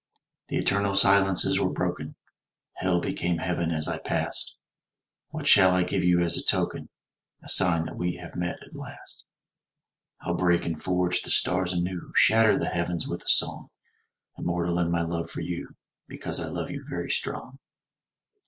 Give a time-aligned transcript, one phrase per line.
[0.47, 2.15] The eternal silences were broken;
[2.77, 4.55] Hell became Heaven as I passed.
[5.29, 6.89] What shall I give you as a token,
[7.43, 9.25] A sign that we have met, at last?
[10.21, 13.69] I'll break and forge the stars anew, Shatter the heavens with a song;
[14.39, 15.75] Immortal in my love for you,
[16.07, 17.59] Because I love you, very strong.